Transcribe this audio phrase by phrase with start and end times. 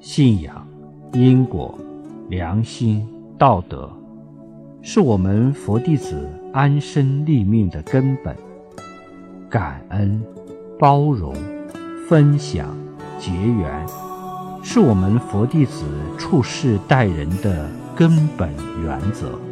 [0.00, 0.66] 信仰
[1.12, 1.76] 因果
[2.28, 3.06] 良心
[3.36, 3.90] 道德
[4.80, 8.34] 是我们佛弟子安身立命的根本。
[9.50, 10.22] 感恩
[10.78, 11.34] 包容
[12.08, 12.76] 分享
[13.18, 13.86] 结缘
[14.62, 15.84] 是我们佛弟子
[16.16, 18.52] 处世待人的根本
[18.82, 19.47] 原则。